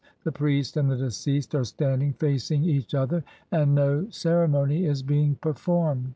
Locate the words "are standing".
1.53-2.11